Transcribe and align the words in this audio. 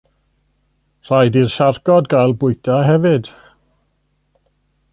Rhaid 1.09 1.37
i'r 1.41 1.51
siarcod 1.55 2.09
gael 2.13 2.33
bwyta 2.45 2.79
hefyd. 2.89 3.29